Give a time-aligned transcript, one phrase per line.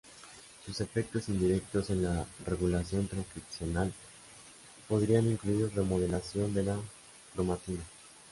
[0.65, 3.93] Sus efectos indirectos en la regulación transcripcional
[4.87, 6.77] podrían incluir remodelación de la
[7.35, 7.83] cromatina.